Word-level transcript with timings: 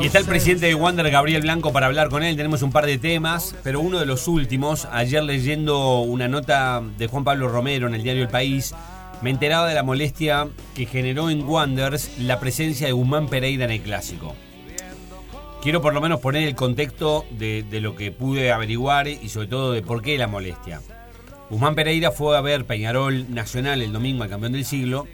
Y 0.00 0.06
está 0.06 0.18
el 0.18 0.24
presidente 0.24 0.66
de 0.66 0.74
Wander, 0.74 1.10
Gabriel 1.10 1.42
Blanco, 1.42 1.72
para 1.72 1.86
hablar 1.86 2.08
con 2.08 2.22
él. 2.22 2.36
Tenemos 2.36 2.62
un 2.62 2.72
par 2.72 2.86
de 2.86 2.98
temas, 2.98 3.54
pero 3.62 3.80
uno 3.80 3.98
de 3.98 4.06
los 4.06 4.28
últimos, 4.28 4.86
ayer 4.90 5.22
leyendo 5.22 6.00
una 6.00 6.28
nota 6.28 6.82
de 6.98 7.06
Juan 7.06 7.24
Pablo 7.24 7.48
Romero 7.48 7.86
en 7.86 7.94
el 7.94 8.02
diario 8.02 8.22
El 8.22 8.28
País, 8.28 8.74
me 9.22 9.30
enteraba 9.30 9.68
de 9.68 9.74
la 9.74 9.82
molestia 9.82 10.48
que 10.74 10.86
generó 10.86 11.30
en 11.30 11.48
Wanders 11.48 12.18
la 12.18 12.38
presencia 12.38 12.86
de 12.86 12.92
Guzmán 12.92 13.28
Pereira 13.28 13.64
en 13.64 13.70
el 13.70 13.80
clásico. 13.80 14.34
Quiero 15.62 15.80
por 15.80 15.94
lo 15.94 16.00
menos 16.00 16.20
poner 16.20 16.46
el 16.46 16.54
contexto 16.54 17.24
de, 17.30 17.62
de 17.62 17.80
lo 17.80 17.96
que 17.96 18.12
pude 18.12 18.52
averiguar 18.52 19.08
y 19.08 19.28
sobre 19.28 19.48
todo 19.48 19.72
de 19.72 19.82
por 19.82 20.02
qué 20.02 20.18
la 20.18 20.28
molestia. 20.28 20.80
Guzmán 21.50 21.74
Pereira 21.74 22.10
fue 22.10 22.36
a 22.36 22.40
ver 22.40 22.66
Peñarol 22.66 23.32
Nacional 23.32 23.82
el 23.82 23.92
domingo 23.92 24.22
al 24.22 24.28
campeón 24.28 24.52
del 24.52 24.64
siglo 24.64 25.06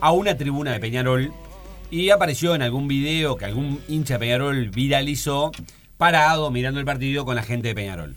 a 0.00 0.12
una 0.12 0.36
tribuna 0.36 0.72
de 0.72 0.80
Peñarol 0.80 1.32
y 1.90 2.10
apareció 2.10 2.54
en 2.54 2.62
algún 2.62 2.86
video 2.88 3.36
que 3.36 3.44
algún 3.44 3.80
hincha 3.88 4.14
de 4.14 4.20
Peñarol 4.20 4.70
viralizó 4.70 5.50
parado 5.96 6.50
mirando 6.50 6.78
el 6.78 6.86
partido 6.86 7.24
con 7.24 7.34
la 7.34 7.42
gente 7.42 7.68
de 7.68 7.74
Peñarol. 7.74 8.16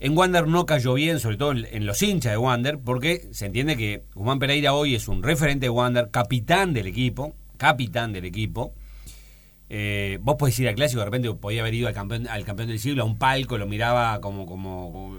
En 0.00 0.16
Wander 0.16 0.46
no 0.46 0.64
cayó 0.64 0.94
bien, 0.94 1.18
sobre 1.18 1.36
todo 1.36 1.50
en 1.50 1.84
los 1.84 2.00
hinchas 2.00 2.32
de 2.32 2.38
Wander, 2.38 2.78
porque 2.78 3.28
se 3.32 3.46
entiende 3.46 3.76
que 3.76 4.04
Guzmán 4.14 4.38
Pereira 4.38 4.72
hoy 4.72 4.94
es 4.94 5.08
un 5.08 5.24
referente 5.24 5.66
de 5.66 5.70
Wander, 5.70 6.10
capitán 6.12 6.72
del 6.72 6.86
equipo, 6.86 7.34
capitán 7.56 8.12
del 8.12 8.24
equipo. 8.24 8.72
Eh, 9.70 10.18
vos 10.22 10.36
podés 10.38 10.58
ir 10.60 10.68
al 10.68 10.76
clásico, 10.76 11.00
de 11.00 11.04
repente 11.04 11.34
podía 11.34 11.62
haber 11.62 11.74
ido 11.74 11.88
al 11.88 11.94
campeón, 11.94 12.28
al 12.28 12.44
campeón 12.44 12.68
del 12.68 12.78
siglo 12.78 13.02
a 13.02 13.06
un 13.06 13.18
palco, 13.18 13.58
lo 13.58 13.66
miraba 13.66 14.20
como, 14.20 14.46
como, 14.46 15.18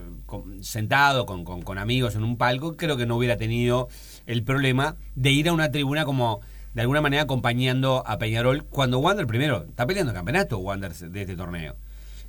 sentado 0.61 1.25
con, 1.25 1.43
con, 1.43 1.77
amigos 1.77 2.15
en 2.15 2.23
un 2.23 2.37
palco, 2.37 2.77
creo 2.77 2.95
que 2.95 3.05
no 3.05 3.17
hubiera 3.17 3.37
tenido 3.37 3.89
el 4.25 4.43
problema 4.43 4.95
de 5.13 5.31
ir 5.31 5.49
a 5.49 5.53
una 5.53 5.69
tribuna 5.71 6.05
como 6.05 6.39
de 6.73 6.81
alguna 6.81 7.01
manera 7.01 7.23
acompañando 7.23 8.03
a 8.05 8.17
Peñarol 8.17 8.65
cuando 8.65 8.99
Wander 8.99 9.27
primero 9.27 9.65
está 9.69 9.87
peleando 9.87 10.11
el 10.11 10.17
campeonato 10.17 10.59
Wander 10.59 10.93
de 10.93 11.21
este 11.21 11.35
torneo. 11.35 11.75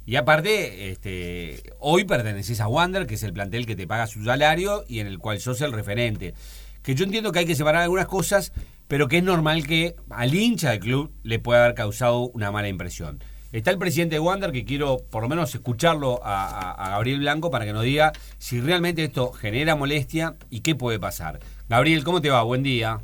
Y 0.06 0.16
aparte, 0.16 0.90
este, 0.90 1.62
hoy 1.78 2.04
perteneces 2.04 2.60
a 2.60 2.68
Wander, 2.68 3.06
que 3.06 3.14
es 3.14 3.22
el 3.22 3.32
plantel 3.32 3.66
que 3.66 3.76
te 3.76 3.86
paga 3.86 4.06
su 4.06 4.24
salario 4.24 4.84
y 4.88 5.00
en 5.00 5.06
el 5.06 5.18
cual 5.18 5.40
sos 5.40 5.60
el 5.60 5.72
referente. 5.72 6.34
Que 6.82 6.94
yo 6.94 7.04
entiendo 7.04 7.32
que 7.32 7.40
hay 7.40 7.46
que 7.46 7.54
separar 7.54 7.82
algunas 7.82 8.06
cosas, 8.06 8.52
pero 8.88 9.08
que 9.08 9.18
es 9.18 9.22
normal 9.22 9.66
que 9.66 9.94
al 10.08 10.34
hincha 10.34 10.70
del 10.70 10.80
club 10.80 11.12
le 11.22 11.38
pueda 11.38 11.64
haber 11.64 11.74
causado 11.74 12.22
una 12.30 12.50
mala 12.50 12.68
impresión. 12.68 13.22
Está 13.52 13.70
el 13.72 13.78
presidente 13.78 14.14
de 14.14 14.20
Wander, 14.20 14.52
que 14.52 14.64
quiero 14.64 14.98
por 15.10 15.22
lo 15.22 15.28
menos 15.28 15.54
escucharlo 15.54 16.20
a, 16.24 16.70
a, 16.72 16.90
Gabriel 16.90 17.20
Blanco 17.20 17.50
para 17.50 17.64
que 17.64 17.72
nos 17.72 17.82
diga 17.82 18.12
si 18.38 18.60
realmente 18.60 19.04
esto 19.04 19.32
genera 19.32 19.74
molestia 19.74 20.36
y 20.50 20.60
qué 20.60 20.74
puede 20.74 21.00
pasar. 21.00 21.40
Gabriel, 21.68 22.04
¿cómo 22.04 22.20
te 22.20 22.30
va? 22.30 22.42
Buen 22.42 22.62
día. 22.62 23.00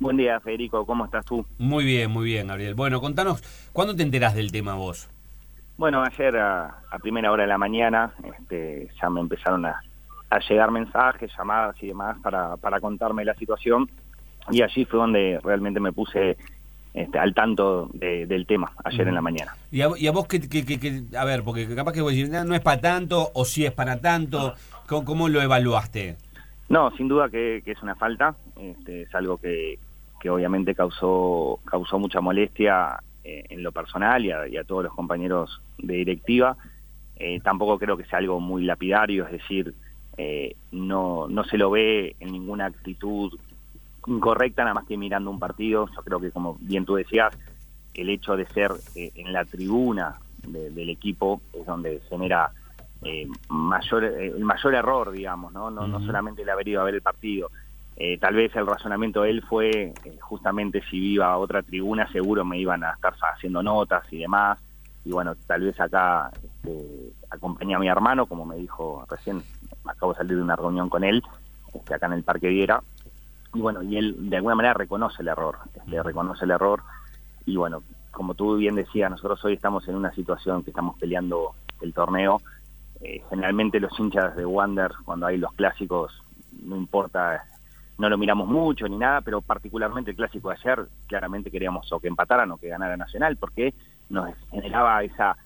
Buen 0.00 0.16
día, 0.16 0.40
Federico. 0.40 0.86
¿Cómo 0.86 1.04
estás 1.04 1.26
tú? 1.26 1.44
Muy 1.58 1.84
bien, 1.84 2.10
muy 2.10 2.24
bien, 2.24 2.46
Gabriel. 2.46 2.74
Bueno, 2.74 3.02
contanos, 3.02 3.42
¿cuándo 3.74 3.94
te 3.94 4.02
enterás 4.02 4.34
del 4.34 4.50
tema 4.50 4.74
vos? 4.74 5.10
Bueno, 5.76 6.02
ayer 6.02 6.38
a, 6.38 6.82
primera 7.02 7.30
hora 7.30 7.42
de 7.42 7.48
la 7.48 7.58
mañana 7.58 8.14
este, 8.24 8.88
ya 9.00 9.10
me 9.10 9.20
empezaron 9.20 9.66
a, 9.66 9.80
llegar 10.48 10.70
mensajes, 10.70 11.30
llamadas 11.36 11.76
y 11.82 11.88
demás 11.88 12.16
para, 12.22 12.56
para 12.56 12.80
contarme 12.80 13.24
la 13.24 13.34
situación 13.34 13.90
y 14.50 14.62
allí 14.62 14.84
fue 14.84 15.00
donde 15.00 15.38
realmente 15.42 15.80
me 15.80 15.92
puse 15.92 16.36
este, 16.94 17.18
al 17.18 17.34
tanto 17.34 17.90
del 17.92 18.46
tema 18.46 18.72
ayer 18.84 19.06
en 19.06 19.14
la 19.14 19.20
mañana. 19.20 19.54
¿Y 19.70 19.82
a, 19.82 20.12
vos 20.12 20.26
qué, 20.26 21.04
a 21.16 21.24
ver, 21.24 21.42
porque 21.44 21.72
capaz 21.74 21.92
que 21.92 22.00
vos 22.00 22.12
decís, 22.12 22.30
no, 22.30 22.54
es 22.54 22.60
para 22.62 22.80
tanto 22.80 23.30
o 23.34 23.44
sí 23.44 23.66
es 23.66 23.72
para 23.72 24.00
tanto, 24.00 24.54
¿cómo, 24.86 25.28
lo 25.28 25.42
evaluaste? 25.42 26.16
No, 26.68 26.90
sin 26.96 27.08
duda 27.08 27.28
que, 27.28 27.62
es 27.64 27.82
una 27.82 27.96
falta, 27.96 28.34
este, 28.56 29.02
es 29.02 29.14
algo 29.14 29.36
que, 29.36 29.78
que 30.20 30.30
obviamente 30.30 30.74
causó, 30.74 31.58
causó 31.64 31.98
mucha 31.98 32.20
molestia 32.20 33.02
eh, 33.24 33.44
en 33.48 33.62
lo 33.62 33.72
personal 33.72 34.24
y 34.24 34.56
a, 34.56 34.64
todos 34.64 34.84
los 34.84 34.94
compañeros 34.94 35.60
de 35.78 35.94
directiva. 35.94 36.56
Eh, 37.16 37.40
tampoco 37.40 37.78
creo 37.78 37.96
que 37.96 38.04
sea 38.04 38.18
algo 38.18 38.38
muy 38.38 38.64
lapidario, 38.64 39.24
es 39.24 39.32
decir, 39.32 39.74
eh, 40.16 40.54
no, 40.70 41.26
no 41.28 41.44
se 41.44 41.58
lo 41.58 41.70
ve 41.70 42.16
en 42.20 42.32
ninguna 42.32 42.66
actitud 42.66 43.38
incorrecta, 44.06 44.62
nada 44.62 44.74
más 44.74 44.86
que 44.86 44.96
mirando 44.96 45.30
un 45.30 45.38
partido. 45.38 45.88
Yo 45.94 46.02
creo 46.02 46.20
que, 46.20 46.30
como 46.30 46.56
bien 46.60 46.84
tú 46.84 46.94
decías, 46.94 47.36
el 47.94 48.10
hecho 48.10 48.36
de 48.36 48.46
ser 48.46 48.72
en 48.94 49.32
la 49.32 49.44
tribuna 49.44 50.18
del 50.46 50.88
equipo 50.88 51.40
es 51.52 51.66
donde 51.66 52.00
genera 52.08 52.52
mayor, 53.48 54.04
el 54.04 54.44
mayor 54.44 54.74
error, 54.74 55.10
digamos, 55.10 55.52
¿no? 55.52 55.70
No, 55.70 55.86
no 55.86 56.00
solamente 56.00 56.42
el 56.42 56.50
haber 56.50 56.68
ido 56.68 56.80
a 56.80 56.84
ver 56.84 56.94
el 56.94 57.02
partido, 57.02 57.50
eh, 58.02 58.16
tal 58.16 58.34
vez 58.34 58.56
el 58.56 58.66
razonamiento 58.66 59.20
de 59.20 59.30
él 59.30 59.42
fue 59.46 59.68
eh, 59.70 59.94
justamente 60.20 60.82
si 60.90 60.96
iba 60.96 61.36
otra 61.36 61.62
tribuna 61.62 62.10
seguro 62.10 62.46
me 62.46 62.56
iban 62.56 62.82
a 62.82 62.92
estar 62.92 63.12
haciendo 63.34 63.62
notas 63.62 64.10
y 64.10 64.20
demás. 64.20 64.58
Y 65.04 65.10
bueno, 65.10 65.34
tal 65.46 65.60
vez 65.60 65.78
acá 65.78 66.30
este, 66.42 67.12
acompañé 67.28 67.74
a 67.74 67.78
mi 67.78 67.88
hermano, 67.88 68.24
como 68.24 68.46
me 68.46 68.56
dijo 68.56 69.04
recién, 69.06 69.42
acabo 69.84 70.12
de 70.12 70.16
salir 70.16 70.36
de 70.38 70.42
una 70.42 70.56
reunión 70.56 70.88
con 70.88 71.04
él, 71.04 71.22
este, 71.74 71.92
acá 71.92 72.06
en 72.06 72.14
el 72.14 72.22
Parque 72.22 72.48
Viera. 72.48 72.82
Y 73.52 73.60
bueno, 73.60 73.82
y 73.82 73.98
él 73.98 74.30
de 74.30 74.36
alguna 74.36 74.54
manera 74.54 74.72
reconoce 74.72 75.20
el 75.20 75.28
error, 75.28 75.58
este, 75.74 76.02
reconoce 76.02 76.46
el 76.46 76.52
error. 76.52 76.82
Y 77.44 77.56
bueno, 77.56 77.82
como 78.12 78.32
tú 78.32 78.56
bien 78.56 78.76
decías, 78.76 79.10
nosotros 79.10 79.44
hoy 79.44 79.52
estamos 79.52 79.86
en 79.88 79.96
una 79.96 80.14
situación 80.14 80.62
que 80.62 80.70
estamos 80.70 80.98
peleando 80.98 81.54
el 81.82 81.92
torneo. 81.92 82.40
Eh, 83.02 83.22
generalmente 83.28 83.78
los 83.78 83.92
hinchas 84.00 84.34
de 84.36 84.46
Wander, 84.46 84.92
cuando 85.04 85.26
hay 85.26 85.36
los 85.36 85.52
clásicos, 85.52 86.14
no 86.62 86.76
importa 86.76 87.44
no 88.00 88.08
lo 88.08 88.16
miramos 88.16 88.48
mucho 88.48 88.88
ni 88.88 88.96
nada, 88.96 89.20
pero 89.20 89.42
particularmente 89.42 90.10
el 90.10 90.16
clásico 90.16 90.48
de 90.48 90.56
ayer, 90.56 90.86
claramente 91.06 91.50
queríamos 91.50 91.92
o 91.92 92.00
que 92.00 92.08
empataran 92.08 92.50
o 92.50 92.56
que 92.56 92.68
ganara 92.68 92.96
Nacional, 92.96 93.36
porque 93.36 93.74
nos 94.08 94.30
generaba 94.50 95.02
esa 95.04 95.36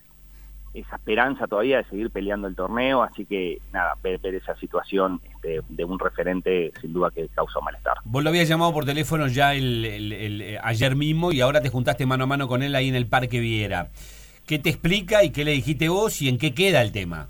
esa 0.72 0.96
esperanza 0.96 1.46
todavía 1.46 1.76
de 1.76 1.84
seguir 1.84 2.10
peleando 2.10 2.48
el 2.48 2.56
torneo, 2.56 3.04
así 3.04 3.24
que 3.26 3.58
nada, 3.72 3.94
ver, 4.02 4.18
esa 4.34 4.56
situación 4.56 5.20
este, 5.32 5.60
de 5.68 5.84
un 5.84 6.00
referente 6.00 6.72
sin 6.80 6.92
duda 6.92 7.12
que 7.14 7.28
causó 7.28 7.60
malestar. 7.60 7.98
Vos 8.04 8.24
lo 8.24 8.30
habías 8.30 8.48
llamado 8.48 8.72
por 8.72 8.84
teléfono 8.84 9.28
ya 9.28 9.54
el, 9.54 10.58
ayer 10.64 10.96
mismo 10.96 11.30
y 11.30 11.40
ahora 11.40 11.60
te 11.60 11.68
juntaste 11.68 12.06
mano 12.06 12.24
a 12.24 12.26
mano 12.26 12.48
con 12.48 12.64
él 12.64 12.74
ahí 12.74 12.88
en 12.88 12.96
el 12.96 13.06
Parque 13.06 13.38
Viera. 13.38 13.90
¿Qué 14.46 14.58
te 14.58 14.70
explica 14.70 15.22
y 15.22 15.30
qué 15.30 15.44
le 15.44 15.52
dijiste 15.52 15.88
vos 15.88 16.20
y 16.20 16.28
en 16.28 16.38
qué 16.38 16.54
queda 16.54 16.82
el 16.82 16.90
tema? 16.90 17.28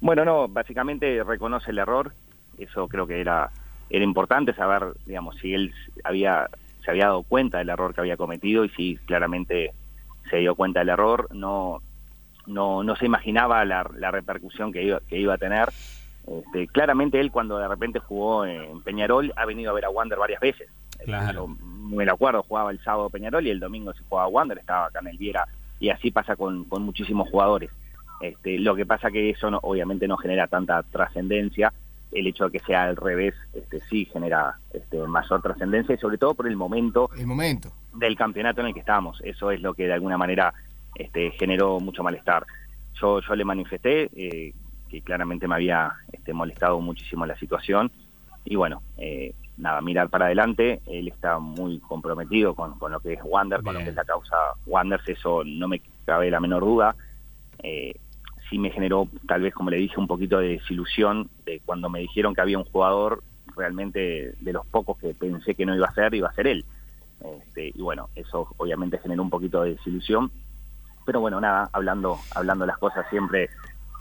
Bueno, 0.00 0.24
no, 0.24 0.48
básicamente 0.48 1.22
reconoce 1.24 1.72
el 1.72 1.78
error, 1.78 2.14
eso 2.58 2.88
creo 2.88 3.06
que 3.06 3.20
era 3.20 3.50
era 3.90 4.04
importante 4.04 4.52
saber, 4.54 4.94
digamos, 5.06 5.36
si 5.36 5.54
él 5.54 5.72
había 6.04 6.48
se 6.84 6.92
había 6.92 7.06
dado 7.06 7.24
cuenta 7.24 7.58
del 7.58 7.68
error 7.68 7.94
que 7.94 8.00
había 8.00 8.16
cometido 8.16 8.64
y 8.64 8.68
si 8.70 8.96
claramente 9.06 9.72
se 10.30 10.36
dio 10.36 10.54
cuenta 10.54 10.80
del 10.80 10.90
error, 10.90 11.28
no 11.34 11.82
no, 12.46 12.84
no 12.84 12.96
se 12.96 13.06
imaginaba 13.06 13.64
la, 13.64 13.82
repercusión 13.82 14.72
que 14.72 14.84
iba, 14.84 15.00
que 15.08 15.18
iba 15.18 15.34
a 15.34 15.38
tener. 15.38 15.68
Este, 16.26 16.66
claramente 16.68 17.20
él 17.20 17.30
cuando 17.30 17.58
de 17.58 17.68
repente 17.68 17.98
jugó 17.98 18.46
en 18.46 18.80
Peñarol 18.82 19.32
ha 19.36 19.44
venido 19.44 19.70
a 19.70 19.74
ver 19.74 19.84
a 19.84 19.90
Wander 19.90 20.18
varias 20.18 20.40
veces. 20.40 20.68
Claro. 21.04 21.46
me 21.48 22.04
lo 22.04 22.14
acuerdo, 22.14 22.42
jugaba 22.42 22.70
el 22.70 22.82
sábado 22.82 23.10
Peñarol 23.10 23.46
y 23.46 23.50
el 23.50 23.60
domingo 23.60 23.92
se 23.92 24.02
jugaba 24.08 24.26
a 24.26 24.30
Wander, 24.30 24.58
estaba 24.58 24.86
acá 24.86 25.00
en 25.00 25.08
el 25.08 25.18
Viera 25.18 25.46
y 25.78 25.90
así 25.90 26.10
pasa 26.10 26.36
con, 26.36 26.64
con 26.64 26.82
muchísimos 26.82 27.28
jugadores. 27.30 27.70
Este, 28.20 28.58
lo 28.58 28.74
que 28.74 28.86
pasa 28.86 29.10
que 29.10 29.30
eso 29.30 29.50
no, 29.50 29.58
obviamente 29.62 30.08
no 30.08 30.16
genera 30.16 30.46
tanta 30.46 30.82
trascendencia 30.84 31.72
el 32.12 32.26
hecho 32.26 32.44
de 32.44 32.58
que 32.58 32.64
sea 32.64 32.84
al 32.84 32.96
revés 32.96 33.34
este, 33.52 33.80
sí 33.80 34.06
genera 34.06 34.58
este, 34.72 34.98
mayor 35.06 35.42
trascendencia 35.42 35.94
y 35.94 35.98
sobre 35.98 36.18
todo 36.18 36.34
por 36.34 36.46
el 36.46 36.56
momento, 36.56 37.10
el 37.16 37.26
momento 37.26 37.72
del 37.94 38.16
campeonato 38.16 38.60
en 38.60 38.68
el 38.68 38.74
que 38.74 38.80
estamos. 38.80 39.20
Eso 39.24 39.50
es 39.50 39.60
lo 39.60 39.74
que 39.74 39.86
de 39.86 39.92
alguna 39.92 40.18
manera 40.18 40.52
este, 40.94 41.32
generó 41.32 41.80
mucho 41.80 42.02
malestar. 42.02 42.46
Yo, 43.00 43.20
yo 43.20 43.34
le 43.34 43.44
manifesté 43.44 44.10
eh, 44.14 44.54
que 44.88 45.02
claramente 45.02 45.48
me 45.48 45.56
había 45.56 45.92
este, 46.12 46.32
molestado 46.32 46.80
muchísimo 46.80 47.26
la 47.26 47.36
situación 47.36 47.90
y 48.44 48.54
bueno, 48.54 48.82
eh, 48.96 49.34
nada, 49.56 49.80
mirar 49.80 50.08
para 50.08 50.26
adelante. 50.26 50.80
Él 50.86 51.08
está 51.08 51.38
muy 51.38 51.78
comprometido 51.80 52.54
con, 52.54 52.78
con 52.78 52.92
lo 52.92 53.00
que 53.00 53.14
es 53.14 53.20
Wander, 53.24 53.62
con 53.62 53.74
lo 53.74 53.80
que 53.80 53.90
es 53.90 53.94
la 53.94 54.04
causa 54.04 54.36
Wanders, 54.66 55.08
eso 55.08 55.42
no 55.44 55.68
me 55.68 55.80
cabe 56.04 56.30
la 56.30 56.40
menor 56.40 56.64
duda. 56.64 56.94
Eh, 57.62 57.94
sí 58.48 58.58
me 58.58 58.70
generó, 58.70 59.08
tal 59.26 59.42
vez 59.42 59.54
como 59.54 59.70
le 59.70 59.78
dije, 59.78 59.98
un 59.98 60.06
poquito 60.06 60.38
de 60.38 60.48
desilusión 60.48 61.28
de 61.44 61.60
cuando 61.64 61.88
me 61.88 62.00
dijeron 62.00 62.34
que 62.34 62.40
había 62.40 62.58
un 62.58 62.64
jugador 62.64 63.22
realmente 63.56 64.34
de 64.40 64.52
los 64.52 64.66
pocos 64.66 64.98
que 64.98 65.14
pensé 65.14 65.54
que 65.54 65.66
no 65.66 65.74
iba 65.74 65.86
a 65.86 65.94
ser, 65.94 66.14
iba 66.14 66.28
a 66.28 66.34
ser 66.34 66.46
él. 66.46 66.64
Este, 67.20 67.72
y 67.74 67.80
bueno, 67.80 68.10
eso 68.14 68.48
obviamente 68.56 68.98
generó 68.98 69.22
un 69.22 69.30
poquito 69.30 69.62
de 69.62 69.74
desilusión, 69.74 70.30
pero 71.04 71.20
bueno, 71.20 71.40
nada, 71.40 71.70
hablando, 71.72 72.18
hablando 72.34 72.66
las 72.66 72.78
cosas 72.78 73.06
siempre 73.08 73.48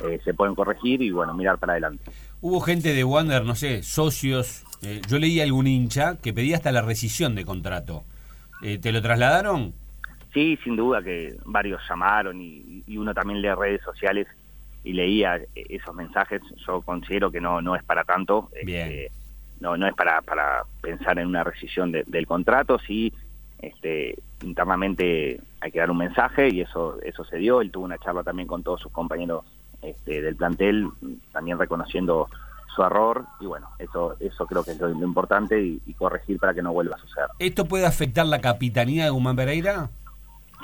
eh, 0.02 0.20
se 0.26 0.34
pueden 0.34 0.56
corregir 0.56 1.02
y 1.02 1.12
bueno, 1.12 1.34
mirar 1.34 1.58
para 1.58 1.74
adelante. 1.74 2.12
Hubo 2.42 2.60
gente 2.60 2.94
de 2.94 3.04
Wander, 3.04 3.46
no 3.46 3.56
sé, 3.56 3.84
socios, 3.84 4.66
eh, 4.82 5.02
yo 5.08 5.20
leí 5.20 5.40
algún 5.40 5.68
hincha 5.68 6.18
que 6.18 6.34
pedía 6.34 6.58
hasta 6.58 6.72
la 6.72 6.82
rescisión 6.82 7.36
de 7.36 7.46
contrato. 7.46 8.04
Eh, 8.62 8.78
¿Te 8.78 8.92
lo 8.92 9.02
trasladaron? 9.02 9.74
Sí, 10.36 10.60
sin 10.66 10.76
duda 10.76 11.02
que 11.02 11.38
varios 11.46 11.82
llamaron 11.90 12.42
y, 12.42 12.84
uno 12.98 13.14
también 13.14 13.42
lee 13.42 13.56
redes 13.58 13.82
sociales 13.84 14.28
y 14.84 14.92
leía 14.92 15.40
esos 15.56 15.96
mensajes. 15.96 16.42
Yo 16.68 16.82
considero 16.82 17.32
que 17.32 17.40
no 17.40 17.62
no 17.62 17.74
es 17.74 17.84
para 17.84 18.04
tanto. 18.04 18.50
Este, 18.52 19.12
no 19.62 19.78
no 19.78 19.88
es 19.88 19.96
para 19.96 20.22
para 20.22 20.64
pensar 20.82 21.20
en 21.20 21.28
una 21.28 21.46
rescisión 21.46 21.94
del 21.94 22.28
contrato. 22.28 22.78
Sí, 22.80 23.14
este, 23.60 24.20
internamente 24.44 25.40
hay 25.62 25.72
que 25.72 25.80
dar 25.80 25.90
un 25.90 26.00
mensaje 26.00 26.50
y 26.50 26.60
eso 26.60 27.02
eso 27.02 27.24
se 27.24 27.38
dio. 27.38 27.62
Él 27.62 27.72
tuvo 27.72 27.86
una 27.86 27.98
charla 27.98 28.22
también 28.22 28.50
con 28.50 28.62
todos 28.62 28.82
sus 28.82 28.92
compañeros 28.92 29.46
este, 29.82 30.22
del 30.22 30.36
plantel, 30.36 30.90
también 31.32 31.58
reconociendo 31.58 32.28
su 32.76 32.84
error 32.84 33.24
y 33.40 33.46
bueno, 33.46 33.70
eso 33.80 34.18
eso 34.20 34.46
creo 34.48 34.66
que 34.66 34.72
es 34.72 34.80
lo, 34.82 34.90
importante 34.90 35.62
y, 35.62 35.94
corregir 35.94 36.40
para 36.40 36.54
que 36.54 36.62
no 36.62 36.74
vuelva 36.74 36.98
a 36.98 37.00
suceder. 37.00 37.30
¿Esto 37.40 37.64
puede 37.64 37.86
afectar 37.86 38.26
la 38.26 38.42
capitanía 38.42 39.06
de 39.06 39.12
Guzmán 39.12 39.38
Pereira? 39.38 39.92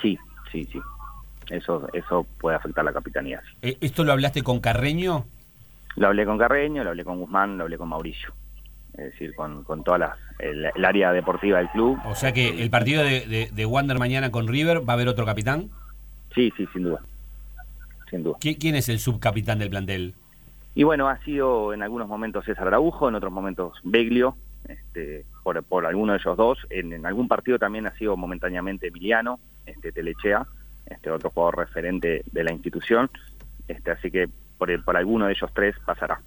Sí, 0.01 0.18
sí, 0.51 0.68
sí. 0.71 0.80
Eso 1.50 1.88
eso 1.94 2.25
puede 2.39 2.56
afectar 2.56 2.83
la 2.86 2.94
capitanía. 2.94 3.42
Eh, 3.62 3.77
¿Esto 3.81 4.03
lo 4.03 4.13
hablaste 4.13 4.42
con 4.42 4.59
Carreño? 4.59 5.25
Lo 5.95 6.07
hablé 6.07 6.25
con 6.25 6.38
Carreño, 6.38 6.83
lo 6.83 6.92
hablé 6.92 7.03
con 7.03 7.19
Guzmán, 7.19 7.57
lo 7.57 7.63
hablé 7.63 7.77
con 7.77 7.89
Mauricio. 7.89 8.33
Es 8.94 9.12
decir, 9.12 9.33
con, 9.36 9.63
con 9.63 9.83
toda 9.83 9.98
la, 9.98 10.18
el, 10.39 10.86
área 10.86 11.12
deportiva 11.12 11.57
del 11.59 11.69
club. 11.69 12.00
O 12.06 12.15
sea 12.15 12.33
que 12.33 12.62
el 12.62 12.69
partido 12.69 13.03
de, 13.03 13.50
de, 13.51 13.65
Wander 13.65 14.00
mañana 14.00 14.31
con 14.31 14.48
River, 14.48 14.88
¿va 14.88 14.94
a 14.94 14.95
haber 14.95 15.07
otro 15.07 15.25
capitán? 15.25 15.69
Sí, 16.36 16.51
sí, 16.57 16.68
sin 16.74 16.83
duda. 16.83 17.01
Sin 18.09 18.24
duda. 18.24 18.38
¿Quién 18.39 18.75
es 18.75 18.89
el 18.89 19.00
subcapitán 19.00 19.59
del 19.59 19.69
plantel? 19.69 20.13
Y 20.75 20.83
bueno, 20.83 21.09
ha 21.09 21.18
sido 21.24 21.74
en 21.74 21.83
algunos 21.83 22.07
momentos 22.07 22.45
César 22.45 22.68
Araujo, 22.68 23.09
en 23.09 23.15
otros 23.15 23.31
momentos 23.31 23.77
Beglio, 23.83 24.38
este, 24.68 25.25
por, 25.44 25.63
por 25.63 25.86
alguno 25.86 26.13
de 26.13 26.19
ellos 26.19 26.38
dos. 26.38 26.60
En, 26.69 27.06
algún 27.06 27.28
partido 27.28 27.58
también 27.60 27.88
ha 27.88 27.98
sido 27.98 28.16
momentáneamente 28.18 28.88
Emiliano, 28.88 29.40
este, 29.66 29.92
Telechea, 29.92 30.46
este 30.86 31.10
otro 31.10 31.30
jugador 31.30 31.60
referente 31.60 32.24
de 32.31 32.44
la 32.44 32.52
institución. 32.52 33.10
Este, 33.68 33.92
así 33.92 34.12
que 34.12 34.30
por, 34.58 34.84
por 34.84 34.98
alguno 34.98 35.28
de 35.28 35.34
ellos 35.34 35.50
tres 35.54 35.75
pasará. 35.86 36.22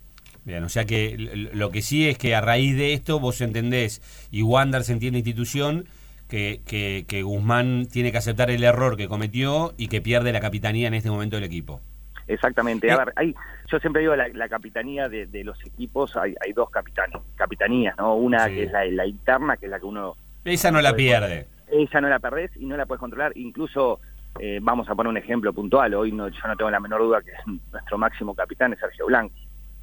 Bien, 0.44 0.62
o 0.62 0.68
sea 0.68 0.84
que 0.84 1.16
lo 1.54 1.70
que 1.70 1.80
sí 1.80 2.06
es 2.06 2.18
que 2.18 2.34
a 2.34 2.42
raíz 2.42 2.76
de 2.76 2.92
esto 2.92 3.18
vos 3.18 3.40
entendés, 3.40 4.28
y 4.30 4.42
Wander 4.42 4.84
se 4.84 4.92
entiende 4.92 5.18
institución, 5.18 5.86
que, 6.28 7.04
que, 7.06 7.22
Guzmán 7.22 7.86
tiene 7.86 8.10
que 8.10 8.18
aceptar 8.18 8.50
el 8.50 8.64
error 8.64 8.96
que 8.96 9.08
cometió 9.08 9.72
y 9.76 9.88
que 9.88 10.00
pierde 10.02 10.32
la 10.32 10.40
capitanía 10.40 10.88
en 10.88 10.94
este 10.94 11.10
momento 11.10 11.36
del 11.36 11.44
equipo. 11.44 11.80
Exactamente. 12.26 12.90
A 12.90 12.94
eh. 12.94 12.98
ver, 12.98 13.12
hay, 13.16 13.34
yo 13.70 13.78
siempre 13.78 14.02
digo 14.02 14.16
la, 14.16 14.28
la 14.28 14.48
capitanía 14.48 15.08
de, 15.08 15.44
los 15.44 15.58
equipos, 15.64 16.16
hay, 16.16 16.34
hay 16.44 16.52
dos 16.52 16.70
capitanes, 16.70 17.20
capitanías, 17.36 17.96
¿no? 17.98 18.14
Una 18.14 18.46
que 18.46 18.64
es 18.64 18.72
la, 18.72 18.84
la, 18.86 19.06
interna, 19.06 19.56
que 19.56 19.66
es 19.66 19.70
la 19.70 19.78
que 19.78 19.86
uno... 19.86 20.14
Esa 20.44 20.70
no 20.70 20.80
la 20.80 20.94
pierde. 20.94 21.46
Esa 21.70 22.00
no 22.00 22.08
la 22.08 22.18
perdés 22.18 22.50
y 22.56 22.66
no 22.66 22.76
la 22.76 22.86
puedes 22.86 23.00
controlar. 23.00 23.32
Incluso, 23.36 24.00
eh, 24.38 24.58
vamos 24.62 24.88
a 24.88 24.94
poner 24.94 25.10
un 25.10 25.16
ejemplo 25.16 25.52
puntual, 25.52 25.94
hoy 25.94 26.12
no, 26.12 26.28
yo 26.28 26.46
no 26.46 26.56
tengo 26.56 26.70
la 26.70 26.80
menor 26.80 27.00
duda 27.00 27.22
que 27.22 27.32
nuestro 27.72 27.98
máximo 27.98 28.34
capitán 28.34 28.72
es 28.72 28.78
Sergio 28.78 29.06
Blanco 29.06 29.34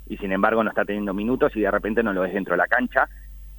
y 0.07 0.17
sin 0.17 0.33
embargo 0.33 0.61
no 0.61 0.69
está 0.69 0.83
teniendo 0.83 1.13
minutos 1.13 1.55
y 1.55 1.61
de 1.61 1.71
repente 1.71 2.03
no 2.03 2.11
lo 2.11 2.25
es 2.25 2.33
dentro 2.33 2.53
de 2.53 2.57
la 2.57 2.67
cancha, 2.67 3.07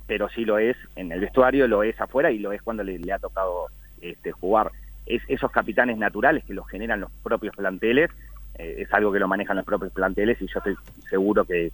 pero 0.06 0.28
sí 0.28 0.44
lo 0.44 0.58
es 0.58 0.76
en 0.96 1.10
el 1.10 1.20
vestuario, 1.20 1.66
lo 1.66 1.82
es 1.82 1.98
afuera 1.98 2.30
y 2.30 2.38
lo 2.38 2.52
es 2.52 2.60
cuando 2.60 2.82
le, 2.82 3.00
ha 3.10 3.18
tocado 3.18 3.68
este, 4.02 4.32
jugar. 4.32 4.70
Es, 5.06 5.22
esos 5.28 5.50
capitanes 5.50 5.96
naturales 5.96 6.44
que 6.44 6.52
los 6.52 6.68
generan 6.68 7.00
los 7.00 7.10
propios 7.22 7.56
planteles, 7.56 8.10
eh, 8.58 8.76
es 8.78 8.92
algo 8.92 9.12
que 9.12 9.18
lo 9.18 9.28
manejan 9.28 9.56
los 9.56 9.66
propios 9.66 9.92
planteles 9.92 10.40
y 10.40 10.46
yo 10.46 10.58
estoy 10.58 10.76
seguro 11.08 11.44
que, 11.44 11.72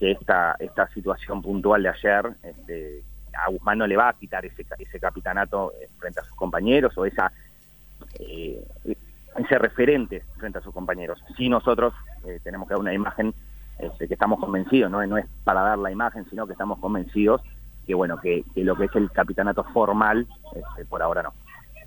esta, 0.00 0.54
esta 0.60 0.86
situación 0.90 1.42
puntual 1.42 1.82
de 1.82 1.88
ayer 1.88 2.30
este, 2.44 3.02
a 3.34 3.50
Guzmán 3.50 3.78
no 3.78 3.86
le 3.88 3.96
va 3.96 4.10
a 4.10 4.12
quitar 4.12 4.46
ese, 4.46 4.64
ese 4.78 5.00
capitanato 5.00 5.72
eh, 5.72 5.88
frente 5.98 6.20
a 6.20 6.22
sus 6.22 6.36
compañeros 6.36 6.96
o 6.96 7.04
esa 7.04 7.32
eh, 8.20 8.64
ese 9.36 9.58
referente 9.58 10.22
frente 10.36 10.58
a 10.58 10.62
sus 10.62 10.72
compañeros. 10.72 11.20
Si 11.36 11.48
nosotros 11.48 11.94
tenemos 12.44 12.68
que 12.68 12.74
dar 12.74 12.80
una 12.80 12.94
imagen 12.94 13.34
este, 13.78 14.06
que 14.06 14.14
estamos 14.14 14.38
convencidos, 14.38 14.90
¿no? 14.90 15.04
no 15.06 15.18
es 15.18 15.26
para 15.42 15.62
dar 15.62 15.78
la 15.78 15.90
imagen, 15.90 16.24
sino 16.30 16.46
que 16.46 16.52
estamos 16.52 16.78
convencidos 16.78 17.42
que 17.88 17.94
bueno 17.94 18.20
que, 18.20 18.44
lo 18.54 18.76
que 18.76 18.84
es 18.84 18.94
el 18.94 19.10
capitanato 19.10 19.64
formal, 19.64 20.26
este, 20.54 20.84
por 20.84 21.02
ahora 21.02 21.22
no. 21.22 21.32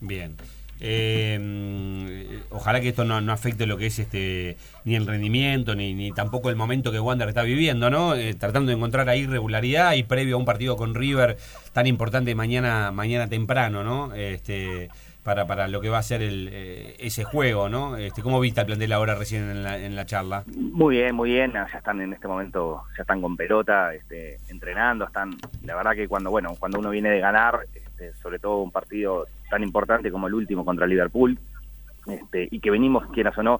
Bien. 0.02 0.36
Eh, 0.84 2.42
ojalá 2.50 2.82
que 2.82 2.90
esto 2.90 3.06
no, 3.06 3.32
afecte 3.32 3.68
lo 3.68 3.78
que 3.78 3.86
es 3.86 4.00
este 4.00 4.58
ni 4.84 4.96
el 4.96 5.06
rendimiento 5.06 5.76
ni, 5.76 5.94
ni 5.94 6.12
tampoco 6.12 6.50
el 6.50 6.56
momento 6.56 6.92
que 6.92 7.00
Wander 7.00 7.30
está 7.30 7.44
viviendo, 7.44 7.92
¿no? 7.92 8.16
Eh, 8.16 8.34
tratando 8.34 8.70
de 8.70 8.78
encontrar 8.78 9.08
ahí 9.08 9.28
regularidad 9.28 9.94
y 9.94 10.04
previo 10.04 10.36
a 10.36 10.40
un 10.40 10.46
partido 10.46 10.78
con 10.78 10.96
River 10.96 11.38
tan 11.72 11.86
importante 11.86 12.34
mañana 12.34 12.92
mañana 12.92 13.28
temprano, 13.28 13.84
¿no? 13.84 14.14
Este 14.16 14.90
para, 15.24 15.46
para 15.46 15.68
lo 15.68 15.82
que 15.82 15.90
va 15.90 16.00
a 16.00 16.04
ser 16.04 16.22
el, 16.22 16.50
eh, 16.52 16.96
ese 17.00 17.24
juego, 17.24 17.70
¿no? 17.70 17.96
Este, 17.98 18.22
¿Cómo 18.22 18.40
viste 18.40 18.62
el 18.62 18.68
plantel 18.68 18.92
ahora 18.92 19.16
recién 19.16 19.50
en 19.50 19.64
la, 19.64 19.78
en 19.78 19.96
la 19.96 20.06
charla? 20.06 20.44
Muy 20.56 20.98
bien, 20.98 21.16
muy 21.16 21.30
bien. 21.30 21.54
Ya 21.54 21.68
están 21.78 22.02
en 22.02 22.14
este 22.14 22.28
momento, 22.28 22.84
ya 22.98 23.04
están 23.04 23.22
con 23.22 23.38
pelota, 23.38 23.94
este, 23.94 24.38
entrenando. 24.50 25.06
Están, 25.06 25.32
la 25.64 25.76
verdad 25.76 25.92
que 25.92 26.08
cuando, 26.08 26.32
bueno, 26.32 26.56
cuando 26.60 26.80
uno 26.80 26.90
viene 26.90 27.10
de 27.10 27.20
ganar, 27.20 27.68
este, 28.02 28.14
sobre 28.22 28.40
todo 28.40 28.62
un 28.62 28.72
partido 28.72 29.28
tan 29.50 29.64
importante 29.64 30.12
como 30.12 30.28
el 30.28 30.34
último 30.34 30.66
contra 30.66 30.88
Liverpool, 30.88 31.38
este, 32.08 32.48
y 32.50 32.60
que 32.60 32.72
venimos, 32.72 33.06
quieras 33.12 33.38
o 33.38 33.44
no, 33.44 33.60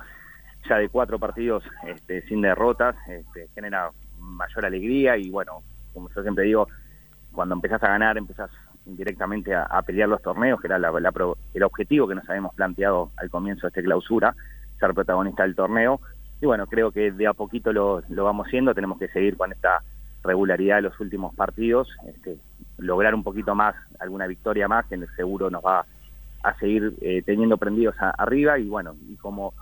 ya 0.68 0.78
de 0.78 0.90
cuatro 0.90 1.20
partidos 1.20 1.64
este, 1.88 2.24
sin 2.24 2.42
derrotas, 2.42 2.96
este, 3.08 3.50
genera 3.54 3.92
mayor 4.18 4.66
alegría 4.66 5.18
y 5.18 5.30
bueno, 5.30 5.62
como 5.94 6.10
yo 6.10 6.22
siempre 6.24 6.46
digo, 6.46 6.68
cuando 7.32 7.54
empezás 7.54 7.84
a 7.84 7.90
ganar, 7.90 8.18
empezás 8.18 8.50
directamente 8.86 9.54
a, 9.54 9.82
pelear 9.84 10.10
los 10.10 10.22
torneos, 10.24 10.60
que 10.60 10.68
era 10.68 10.78
el 10.78 11.64
objetivo 11.64 12.08
que 12.08 12.16
nos 12.16 12.28
habíamos 12.28 12.56
planteado 12.56 13.12
al 13.18 13.30
comienzo 13.30 13.62
de 13.62 13.68
esta 13.68 13.82
clausura, 13.84 14.36
ser 14.80 14.94
protagonista 14.94 15.44
del 15.44 15.56
torneo. 15.56 16.02
Y 16.42 16.48
bueno, 16.48 16.66
creo 16.66 16.92
que 16.92 17.12
de 17.12 17.28
a 17.28 17.34
poquito 17.34 17.72
lo, 17.72 18.02
vamos 18.10 18.48
siendo, 18.50 18.74
tenemos 18.74 18.98
que 18.98 19.08
seguir 19.10 19.38
con 19.38 19.52
esta 19.52 19.84
regularidad 20.24 20.78
de 20.78 20.82
los 20.84 21.00
últimos 21.00 21.36
partidos, 21.36 21.90
este, 22.08 22.38
lograr 22.82 23.16
un 23.16 23.24
poquito 23.24 23.56
más, 23.56 23.76
alguna 24.00 24.28
victoria 24.28 24.68
más, 24.68 24.86
que 24.88 24.98
seguro 25.16 25.50
nos 25.50 25.64
va 25.64 25.86
a 26.44 26.58
seguir 26.58 26.96
eh, 27.02 27.22
teniendo 27.26 27.58
prendidos 27.58 27.96
arriba 28.18 28.58
y 28.58 28.68
bueno, 28.68 28.96
y 29.10 29.16
como 29.16 29.54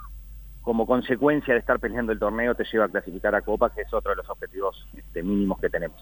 como 0.61 0.85
consecuencia 0.85 1.53
de 1.53 1.61
estar 1.61 1.79
peleando 1.79 2.11
el 2.11 2.19
torneo 2.19 2.53
te 2.53 2.63
lleva 2.63 2.85
a 2.85 2.89
clasificar 2.89 3.33
a 3.33 3.41
Copa, 3.41 3.73
que 3.73 3.81
es 3.81 3.93
otro 3.93 4.11
de 4.11 4.17
los 4.17 4.29
objetivos 4.29 4.85
este, 4.95 5.23
mínimos 5.23 5.59
que 5.59 5.69
tenemos. 5.69 5.97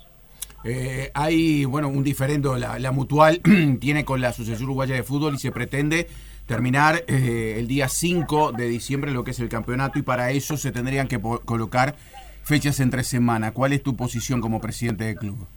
Eh, 0.63 1.11
hay, 1.13 1.63
bueno, 1.65 1.87
un 1.87 2.03
diferendo, 2.03 2.57
la, 2.57 2.91
mutual 2.91 3.39
tiene 3.79 4.03
con 4.03 4.19
la 4.19 4.29
Asociación 4.29 4.65
Uruguaya 4.65 4.95
de 4.95 5.03
Fútbol 5.03 5.35
y 5.35 5.37
se 5.37 5.51
pretende 5.51 6.07
terminar 6.47 7.03
eh, 7.07 7.55
el 7.57 7.67
día 7.67 7.87
5 7.87 8.53
de 8.53 8.67
diciembre 8.67 9.11
lo 9.11 9.23
que 9.23 9.31
es 9.31 9.39
el 9.39 9.49
campeonato 9.49 9.99
y 9.99 10.01
para 10.01 10.31
eso 10.31 10.57
se 10.57 10.71
tendrían 10.71 11.07
que 11.07 11.21
colocar 11.21 11.95
fechas 12.43 12.79
entre 12.79 13.03
semana. 13.03 13.51
¿Cuál 13.51 13.73
es 13.73 13.83
tu 13.83 13.95
posición 13.95 14.41
como 14.41 14.59
presidente 14.59 15.05
del 15.05 15.15
club? 15.15 15.47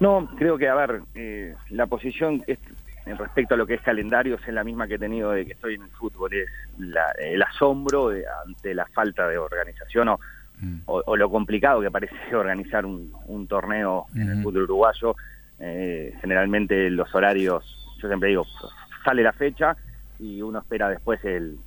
No, 0.00 0.28
creo 0.36 0.58
que, 0.58 0.68
a 0.68 0.74
ver, 0.74 1.02
eh, 1.14 1.54
la 1.68 1.86
posición 1.86 2.42
es, 2.46 2.58
respecto 3.04 3.54
a 3.54 3.56
lo 3.56 3.66
que 3.66 3.74
es 3.74 3.82
calendario 3.82 4.36
es 4.36 4.48
la 4.48 4.64
misma 4.64 4.88
que 4.88 4.94
he 4.94 4.98
tenido 4.98 5.30
de 5.30 5.46
que 5.46 5.52
estoy 5.52 5.74
en 5.74 5.82
el 5.82 5.90
fútbol, 5.90 6.32
es 6.32 6.48
el 7.18 7.42
asombro 7.42 8.10
ante 8.44 8.74
la 8.74 8.86
falta 8.86 9.28
de 9.28 9.38
organización 9.38 10.08
o 10.08 10.20
Mm. 10.60 10.80
o, 10.84 11.16
lo 11.16 11.30
complicado 11.30 11.80
que 11.80 11.90
parece 11.90 12.14
organizar 12.36 12.84
un, 12.84 13.46
torneo 13.48 14.06
en 14.14 14.30
el 14.30 14.42
fútbol 14.42 14.64
uruguayo. 14.64 15.16
Eh, 15.58 16.14
generalmente 16.20 16.90
los 16.90 17.14
horarios, 17.14 17.64
yo 18.00 18.08
siempre 18.08 18.30
digo, 18.30 18.46
sale 19.04 19.22
la 19.22 19.32
fecha 19.32 19.76
y 20.18 20.40
uno 20.40 20.60
espera 20.60 20.88
después 20.88 21.22
el, 21.24 21.58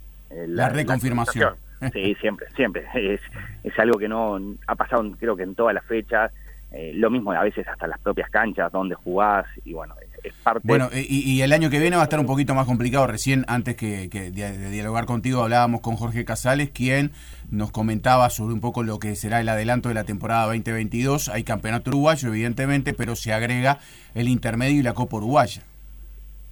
la, 0.47 0.69
reconfirmación. 0.69 1.55
sí, 1.91 2.15
siempre, 2.19 2.47
siempre. 2.55 2.85
Es, 2.93 3.21
es 3.63 3.77
algo 3.79 3.97
que 3.97 4.07
no 4.07 4.39
ha 4.67 4.75
pasado 4.75 5.03
creo 5.19 5.35
que 5.35 5.43
en 5.43 5.55
todas 5.55 5.73
las 5.73 5.85
fechas. 5.85 6.31
Eh, 6.75 6.91
lo 6.95 7.11
mismo 7.11 7.31
a 7.31 7.43
veces 7.43 7.67
hasta 7.67 7.85
las 7.85 7.99
propias 7.99 8.31
canchas 8.31 8.71
donde 8.71 8.95
jugás 8.95 9.45
y 9.63 9.73
bueno, 9.73 9.93
es, 10.23 10.33
parte... 10.33 10.61
Bueno, 10.63 10.89
y, 10.91 11.39
el 11.41 11.53
año 11.53 11.69
que 11.69 11.77
viene 11.77 11.97
va 11.97 12.01
a 12.01 12.05
estar 12.05 12.19
un 12.19 12.25
poquito 12.25 12.55
más 12.55 12.65
complicado. 12.65 13.05
Recién, 13.05 13.45
antes 13.47 13.75
que, 13.75 14.07
de, 14.07 14.71
dialogar 14.71 15.05
contigo, 15.05 15.43
hablábamos 15.43 15.81
con 15.81 15.97
Jorge 15.97 16.25
Casales, 16.25 16.71
quien 16.71 17.11
nos 17.51 17.71
comentaba 17.71 18.31
sobre 18.31 18.55
un 18.55 18.59
poco 18.59 18.81
lo 18.81 18.97
que 18.97 19.15
será 19.15 19.39
el 19.39 19.49
adelanto 19.49 19.89
de 19.89 19.95
la 19.95 20.03
temporada 20.03 20.45
2022. 20.45 21.29
Hay 21.29 21.43
campeonato 21.43 21.91
uruguayo, 21.91 22.29
evidentemente, 22.29 22.95
pero 22.95 23.15
se 23.15 23.33
agrega 23.33 23.77
el 24.15 24.27
intermedio 24.27 24.79
y 24.79 24.83
la 24.83 24.93
Copa 24.93 25.17
Uruguaya. 25.17 25.61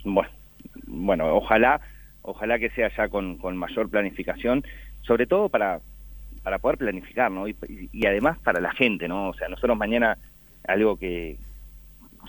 Bueno, 0.05 0.29
bueno 0.85 1.35
ojalá, 1.35 1.81
ojalá 2.21 2.59
que 2.59 2.69
sea 2.69 2.91
ya 2.95 3.07
con, 3.07 3.37
con 3.39 3.57
mayor 3.57 3.89
planificación, 3.89 4.63
sobre 5.01 5.25
todo 5.25 5.49
para 5.49 5.79
para 6.43 6.59
poder 6.59 6.77
planificar, 6.77 7.31
¿no? 7.31 7.47
Y, 7.47 7.55
además 8.05 8.37
para 8.39 8.59
la 8.59 8.71
gente, 8.71 9.07
¿no? 9.07 9.29
O 9.29 9.33
sea, 9.33 9.47
nosotros 9.47 9.77
mañana, 9.77 10.17
algo 10.67 10.97
que 10.97 11.37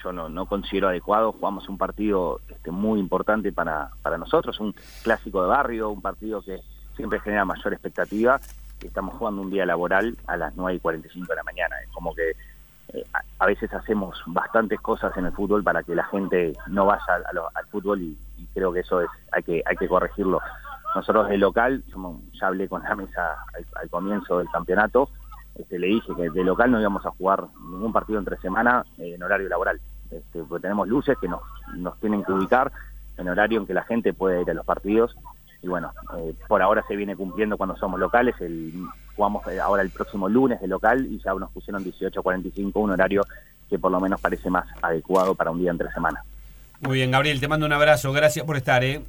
yo 0.02 0.12
no, 0.12 0.28
no 0.28 0.46
considero 0.46 0.88
adecuado, 0.88 1.32
jugamos 1.32 1.68
un 1.68 1.78
partido 1.78 2.40
este, 2.48 2.70
muy 2.70 3.00
importante 3.00 3.52
para, 3.52 3.90
para 4.02 4.18
nosotros, 4.18 4.58
un 4.60 4.74
clásico 5.02 5.42
de 5.42 5.48
barrio, 5.48 5.90
un 5.90 6.02
partido 6.02 6.42
que 6.42 6.60
siempre 6.96 7.20
genera 7.20 7.44
mayor 7.44 7.72
expectativa, 7.72 8.40
estamos 8.86 9.14
jugando 9.16 9.42
un 9.42 9.50
día 9.50 9.66
laboral 9.66 10.16
a 10.26 10.36
las 10.36 10.54
9 10.56 10.76
y 10.76 10.80
45 10.80 11.26
de 11.26 11.36
la 11.36 11.42
mañana. 11.42 11.76
Es 11.82 11.88
como 11.90 12.14
que 12.14 12.30
eh, 12.92 13.04
a, 13.38 13.46
veces 13.46 13.72
hacemos 13.72 14.20
bastantes 14.26 14.80
cosas 14.80 15.16
en 15.16 15.26
el 15.26 15.32
fútbol 15.32 15.62
para 15.62 15.82
que 15.82 15.94
la 15.94 16.04
gente 16.04 16.52
no 16.68 16.86
vaya 16.86 17.04
al, 17.54 17.66
fútbol 17.66 18.02
y, 18.02 18.18
y, 18.36 18.46
creo 18.52 18.72
que 18.72 18.80
eso 18.80 19.00
es 19.00 19.08
hay 19.32 19.42
que 19.42 19.62
hay 19.64 19.76
que 19.76 19.88
corregirlo 19.88 20.40
nosotros 20.94 21.28
de 21.28 21.38
local, 21.38 21.82
ya 22.32 22.46
hablé 22.46 22.68
con 22.68 22.82
la 22.82 22.94
mesa 22.94 23.36
al, 23.80 23.88
comienzo 23.88 24.38
del 24.38 24.48
campeonato, 24.50 25.08
este, 25.54 25.78
le 25.78 25.88
dije 25.88 26.12
que 26.16 26.30
de 26.30 26.44
local 26.44 26.70
no 26.70 26.80
íbamos 26.80 27.04
a 27.04 27.10
jugar 27.10 27.46
ningún 27.70 27.92
partido 27.92 28.18
entre 28.18 28.36
semana 28.38 28.84
eh, 28.98 29.14
en 29.14 29.22
horario 29.22 29.48
laboral, 29.48 29.80
este, 30.10 30.42
porque 30.44 30.62
tenemos 30.62 30.88
luces 30.88 31.16
que 31.20 31.28
nos, 31.28 31.42
nos 31.76 31.98
tienen 32.00 32.24
que 32.24 32.32
ubicar, 32.32 32.72
en 33.16 33.28
horario 33.28 33.60
en 33.60 33.66
que 33.66 33.74
la 33.74 33.84
gente 33.84 34.14
puede 34.14 34.42
ir 34.42 34.50
a 34.50 34.54
los 34.54 34.64
partidos 34.64 35.16
y 35.62 35.68
bueno, 35.68 35.92
eh, 36.18 36.34
por 36.48 36.60
ahora 36.60 36.84
se 36.88 36.96
viene 36.96 37.14
cumpliendo 37.14 37.56
cuando 37.56 37.76
somos 37.76 37.98
locales, 37.98 38.34
el, 38.40 38.72
jugamos 39.14 39.46
eh, 39.46 39.60
ahora 39.60 39.82
el 39.82 39.90
próximo 39.90 40.28
lunes 40.28 40.60
de 40.60 40.66
local 40.66 41.06
y 41.06 41.20
ya 41.20 41.32
nos 41.34 41.52
pusieron 41.52 41.84
18.45, 41.84 42.72
un 42.74 42.90
horario 42.90 43.22
que 43.70 43.78
por 43.78 43.92
lo 43.92 44.00
menos 44.00 44.20
parece 44.20 44.50
más 44.50 44.66
adecuado 44.82 45.36
para 45.36 45.52
un 45.52 45.60
día 45.60 45.70
entre 45.70 45.90
semana. 45.92 46.24
Muy 46.80 46.96
bien, 46.96 47.12
Gabriel, 47.12 47.38
te 47.38 47.46
mando 47.46 47.64
un 47.64 47.72
abrazo, 47.72 48.12
gracias 48.12 48.44
por 48.44 48.56
estar. 48.56 48.82
¿eh? 48.82 49.02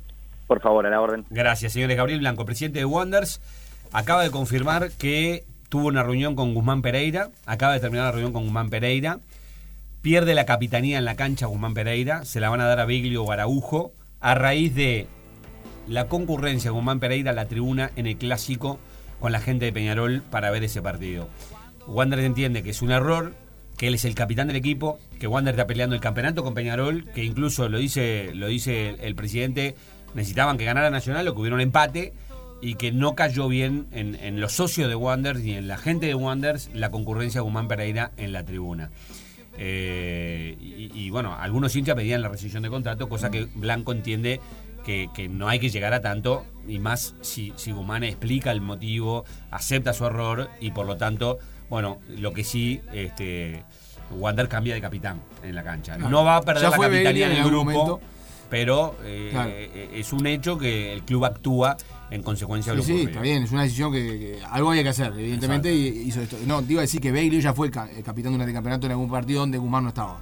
Por 0.47 0.61
favor, 0.61 0.85
a 0.85 0.89
la 0.89 1.01
orden. 1.01 1.25
Gracias, 1.29 1.73
señores. 1.73 1.97
Gabriel 1.97 2.19
Blanco, 2.19 2.45
presidente 2.45 2.79
de 2.79 2.85
Wonders, 2.85 3.41
acaba 3.91 4.23
de 4.23 4.31
confirmar 4.31 4.91
que 4.91 5.45
tuvo 5.69 5.87
una 5.87 6.03
reunión 6.03 6.35
con 6.35 6.53
Guzmán 6.53 6.81
Pereira, 6.81 7.29
acaba 7.45 7.73
de 7.73 7.79
terminar 7.79 8.05
la 8.05 8.11
reunión 8.11 8.33
con 8.33 8.43
Guzmán 8.43 8.69
Pereira, 8.69 9.19
pierde 10.01 10.35
la 10.35 10.45
capitanía 10.45 10.97
en 10.97 11.05
la 11.05 11.15
cancha 11.15 11.47
Guzmán 11.47 11.73
Pereira, 11.73 12.25
se 12.25 12.39
la 12.39 12.49
van 12.49 12.61
a 12.61 12.65
dar 12.65 12.79
a 12.79 12.85
Biglio 12.85 13.23
o 13.23 13.31
a 13.31 14.35
raíz 14.35 14.75
de 14.75 15.07
la 15.87 16.07
concurrencia 16.07 16.69
de 16.69 16.75
Guzmán 16.75 16.99
Pereira 16.99 17.31
a 17.31 17.33
la 17.33 17.47
tribuna 17.47 17.91
en 17.95 18.07
el 18.07 18.17
clásico 18.17 18.79
con 19.19 19.31
la 19.31 19.39
gente 19.39 19.65
de 19.65 19.73
Peñarol 19.73 20.21
para 20.29 20.51
ver 20.51 20.63
ese 20.63 20.81
partido. 20.81 21.29
Wander 21.87 22.19
entiende 22.19 22.63
que 22.63 22.71
es 22.71 22.81
un 22.81 22.91
error, 22.91 23.33
que 23.77 23.87
él 23.87 23.95
es 23.95 24.05
el 24.05 24.15
capitán 24.15 24.47
del 24.47 24.55
equipo, 24.55 24.99
que 25.19 25.27
Wander 25.27 25.53
está 25.53 25.67
peleando 25.67 25.95
el 25.95 26.01
campeonato 26.01 26.43
con 26.43 26.53
Peñarol, 26.53 27.05
que 27.15 27.23
incluso 27.23 27.69
lo 27.69 27.77
dice, 27.77 28.31
lo 28.33 28.47
dice 28.47 28.95
el, 29.01 29.15
presidente, 29.15 29.75
necesitaban 30.13 30.57
que 30.57 30.65
ganara 30.65 30.89
Nacional 30.89 31.27
o 31.27 31.33
que 31.33 31.41
hubiera 31.41 31.55
un 31.55 31.61
empate 31.61 32.13
y 32.61 32.75
que 32.75 32.91
no 32.91 33.15
cayó 33.15 33.47
bien 33.47 33.87
en, 33.91 34.39
los 34.39 34.53
socios 34.53 34.87
de 34.87 34.95
Wanderers 34.95 35.43
ni 35.43 35.53
en 35.53 35.67
la 35.67 35.77
gente 35.77 36.05
de 36.05 36.15
Wanderers 36.15 36.69
la 36.73 36.91
concurrencia 36.91 37.39
de 37.39 37.43
Guzmán 37.43 37.67
Pereira 37.67 38.11
en 38.17 38.31
la 38.31 38.45
tribuna. 38.45 38.89
Eh, 39.57 40.57
y, 40.59 40.91
y, 40.93 41.09
bueno, 41.09 41.35
algunos 41.37 41.75
hinchas 41.75 41.95
pedían 41.95 42.21
la 42.21 42.29
rescisión 42.29 42.63
de 42.63 42.69
contrato, 42.69 43.09
cosa 43.09 43.29
que 43.29 43.47
Blanco 43.53 43.91
entiende 43.91 44.39
que, 44.83 45.29
no 45.29 45.47
hay 45.47 45.59
que 45.59 45.69
llegar 45.69 45.93
a 45.93 46.01
tanto, 46.01 46.45
y 46.67 46.79
más 46.79 47.15
si, 47.21 47.53
si 47.55 47.71
Guzmán 47.71 48.03
explica 48.03 48.51
el 48.51 48.61
motivo, 48.61 49.25
acepta 49.51 49.93
su 49.93 50.05
error, 50.05 50.49
y 50.59 50.71
por 50.71 50.85
lo 50.85 50.97
tanto, 50.97 51.39
bueno, 51.69 51.99
lo 52.09 52.33
que 52.33 52.43
sí, 52.43 52.81
este, 52.93 53.63
Wander 54.11 54.47
cambia 54.47 54.75
de 54.75 54.81
capitán 54.81 55.21
en 55.43 55.55
la 55.55 55.63
cancha. 55.63 55.97
No 55.97 56.23
va 56.23 56.37
a 56.37 56.41
perder 56.41 56.69
la 56.69 56.77
capitanía 56.77 57.27
en 57.27 57.37
el 57.37 57.43
grupo, 57.45 58.01
pero 58.49 58.95
eh, 59.03 59.89
es 59.93 60.13
un 60.13 60.27
hecho 60.27 60.57
que 60.57 60.93
el 60.93 61.03
club 61.03 61.25
actúa 61.25 61.77
en 62.11 62.21
consecuencia 62.21 62.73
de 62.73 62.77
lo 62.77 62.83
Sí, 62.83 63.01
está 63.01 63.21
bien, 63.21 63.43
es 63.43 63.51
una 63.51 63.63
decisión 63.63 63.91
que, 63.91 64.39
algo 64.51 64.69
había 64.69 64.83
que 64.83 64.89
hacer, 64.89 65.11
evidentemente, 65.17 65.73
y 65.73 65.87
hizo 66.07 66.21
esto. 66.21 66.37
No, 66.45 66.61
te 66.61 66.73
iba 66.73 66.81
a 66.81 66.83
decir 66.83 67.01
que 67.01 67.11
Bailey 67.11 67.41
ya 67.41 67.53
fue 67.53 67.71
capitán 67.71 68.37
de 68.37 68.45
un 68.45 68.53
campeonato 68.53 68.85
en 68.85 68.91
algún 68.91 69.09
partido 69.09 69.39
donde 69.39 69.57
Guzmán 69.57 69.83
no 69.83 69.89
estaba. 69.89 70.19